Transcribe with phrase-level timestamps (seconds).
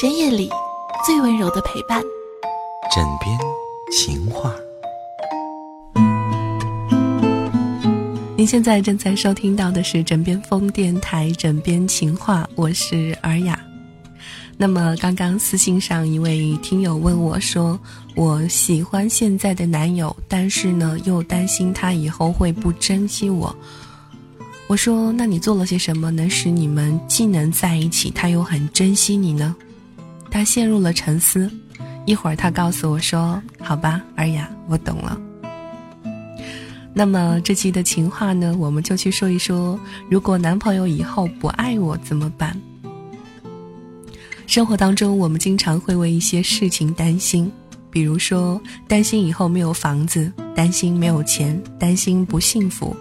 [0.00, 0.48] 深夜里
[1.04, 2.00] 最温柔的陪伴，
[2.94, 3.36] 枕边
[3.90, 4.54] 情话。
[8.36, 13.58] 您现在正在收听到的是枕边风电台《枕边情话》，我是尔雅。
[14.56, 17.76] 那么，刚刚私信上一位听友问我说
[18.14, 23.52] ：“我喜欢现在的男友，但是呢，又担心他以后会不珍惜我。”
[24.68, 29.56] 我说：“那你做了些什么，能使你们既能在一起，他又很珍惜你呢？”
[30.30, 31.50] 他陷入了沉思，
[32.06, 35.20] 一会儿他告诉我说：“好吧，尔雅，我懂了。”
[36.94, 39.78] 那么这期的情话呢，我们就去说一说，
[40.10, 42.60] 如果男朋友以后不爱我怎么办？
[44.46, 47.52] 生活当中，我们经常会为一些事情担心，
[47.90, 52.96] 比如说担心以后没有房子，担心没有钱，担心不幸福。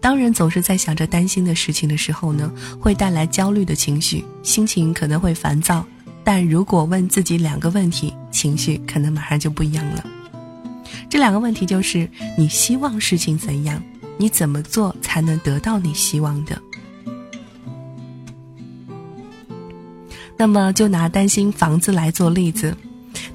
[0.00, 5.84] 当人总是在想着担心的事情的时候呢，会带来焦虑的情绪，心情可能会烦躁。
[6.26, 10.04] 但如果问自己两个问题，情绪可能马上就不一样了。
[11.08, 13.80] 这两个问题就是：你希望事情怎样？
[14.18, 16.60] 你怎么做才能得到你希望的？
[20.36, 22.76] 那么，就拿担心房子来做例子，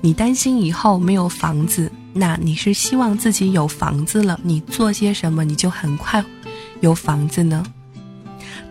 [0.02, 6.22] 你担心以后没有房子，那你是希望自己有房子了，你做些什么你就很快
[6.82, 7.64] 有房子呢？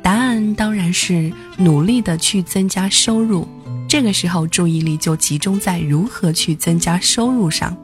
[0.03, 3.48] 答案当然是努力的去增加收入，
[3.91, 7.77] 这个时候注意力就集中在如何去增加收入上。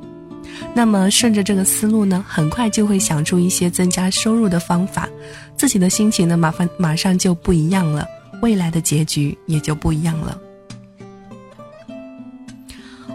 [0.72, 5.08] 那么顺着这个思路呢，很快就会想出一些增加收入的方法，
[5.56, 8.06] 自己的心情呢，马上马上就不一样了。
[8.40, 10.38] 未来的结局也就不一样了。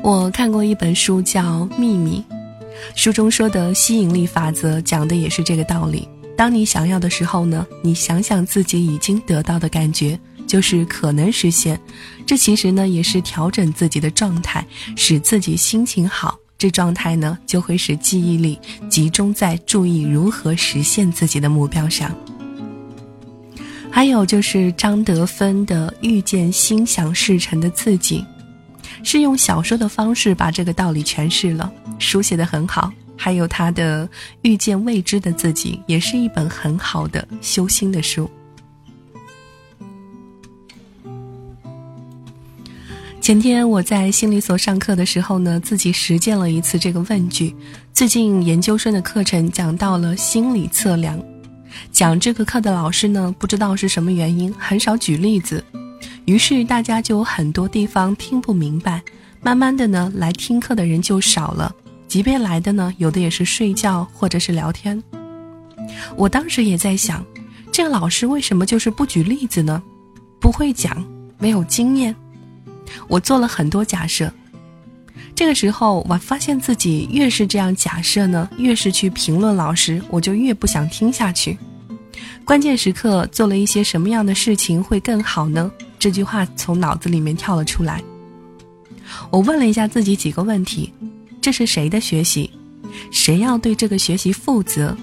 [0.04, 1.42] 我看过一本书叫
[1.78, 2.22] 《秘密》，
[2.94, 6.06] 书中说的吸引力法则讲的也是这个道理。
[6.36, 10.20] 当你想要的时候呢，你想想自己已经得到的感觉，
[10.52, 11.80] 就是可能实现。
[12.26, 16.38] 这其实呢，也是调整自己的状态，使自己心情好。
[16.58, 22.14] 这状态呢，就会使记忆力集中在注意如何实现自己的目标上。
[23.90, 28.26] 还有就是张德芬的“遇见心想事成的自己”，
[29.06, 32.92] 是用小说的方式把这个道理诠释了，书写的很好。
[33.16, 34.10] 还有他的
[34.44, 38.30] “遇见未知的自己”，也是一本很好的修心的书。
[43.22, 47.56] 前天我在心理所上课的时候呢，自己实践了一次这个问句。
[47.94, 51.24] 最近研究生的课程讲到了心理测量。
[51.92, 55.64] 讲这个课的老师呢，不知道是什么原因，很少举例子，
[56.26, 59.00] 于是大家就有很多地方听不明白。
[59.40, 61.72] 慢慢的呢，来听课的人就少了，
[62.08, 65.02] 即便来的呢，有的也是睡觉或者是聊天。
[66.16, 67.24] 我当时也在想，
[67.72, 69.82] 这个老师为什么就是不举例子呢？
[70.40, 71.06] 不会讲，
[71.38, 72.16] 没有经验。
[73.08, 74.32] 我做了很多假设，
[75.36, 81.58] 这个时候我发现自己越是这样假设呢，越是去评论老师，我就越不想听下去。
[82.44, 85.72] 关键时刻做了一些什么样的事情会更好呢？
[85.98, 88.02] 这句话从脑子里面跳了出来。
[89.30, 90.92] 我问了一下自己几个问题：
[91.40, 92.50] 这是谁的学习？
[93.12, 94.96] 谁要对这个学习负责？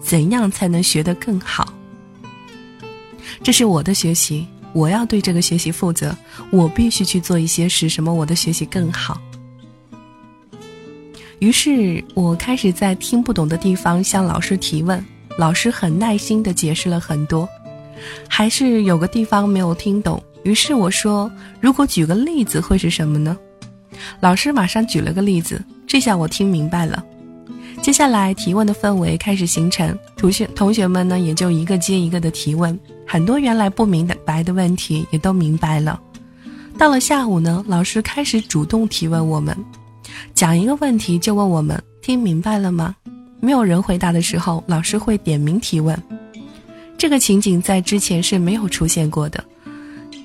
[0.00, 1.72] 怎样才能学得更好？
[3.42, 6.14] 这是我的学习，我要对这个学习负责，
[6.50, 9.18] 我必须去做一些使，什么我的学习更好。
[11.38, 15.02] 于是我开始在听不懂的地方向老师提问。
[15.38, 17.48] 老师很耐心地解释了很多，
[18.28, 20.22] 还是有个地方没有听懂。
[20.44, 23.36] 于是我说：“如果举个例子会是什么呢？”
[24.20, 27.02] 老师马上举了个例子，这下我听明白了。
[27.82, 36.00] 接下来提问的氛围开始形成，同学同学们呢也就一个接一个的提问，很多原来不明白的问题也都明白了。
[36.76, 39.56] 到了下午呢，老师开始主动提问我们，
[40.34, 42.94] 讲一个问题就问我们听明白了吗？
[43.40, 45.96] 没有人回答的时候，老师会点名提问。
[46.98, 49.42] 这个情景在之前是没有出现过的。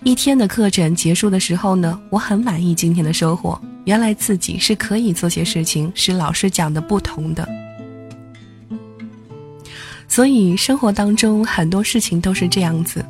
[0.03, 3.59] 一天的课程结束的时候呢，我很满意今天的收获。
[3.85, 7.47] 原来自己是可以做些事情，是老师讲的不同的。
[10.11, 13.05] 所以生活当中很多事情都是这样子。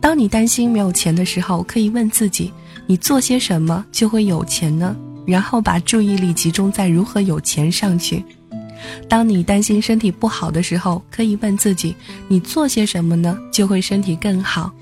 [0.00, 2.50] 当你担心没有钱的时候，可以问自己：
[2.86, 4.96] 你做些什么就会有钱呢？
[5.26, 8.24] 然后把注意力集中在如何有钱上去。
[9.06, 11.94] 当你担心身体不好的时候，可以问自己：
[12.26, 13.38] 你做些什么呢？
[13.52, 14.72] 就会身体更好。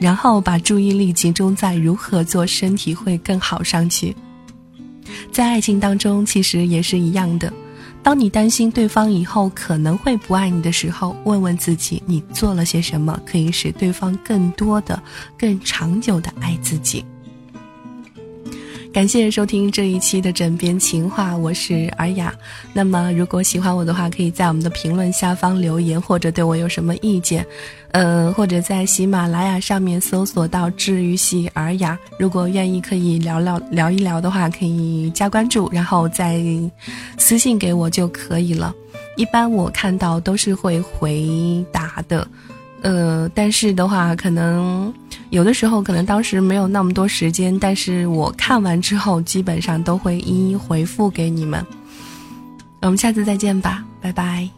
[0.00, 4.12] 然后把注意力集中在如何做身体会更好上去。
[5.30, 7.52] 在爱情当中，其实也是一样的。
[8.04, 15.02] 当你担心对方以后可能会不爱你的时候，问问自己：你做了些什么，可以使对方更多的、
[15.38, 17.02] 更长久的爱自己？
[18.94, 22.32] 感谢收听这一期的枕边情话，我是尔雅。
[22.72, 27.44] 那么，如果喜欢我的话，可以在我们的评论下方留言，或者对我有什么意见，
[27.90, 31.98] 呃，或者在喜马拉雅上面搜索到治愈系尔雅。
[32.20, 36.40] 如果愿意，可以聊聊聊一聊的话，可以加关注，然后再
[37.18, 38.72] 私信给我就可以了。
[39.16, 42.24] 一般我看到都是会回答的。
[42.82, 44.92] 呃，但是的话，可能
[45.34, 51.66] 有的时候可能当时没有那么多时间，但是我看完之后，基本上都会一一回复给你们。
[52.82, 54.48] 我们下次再见吧，拜拜。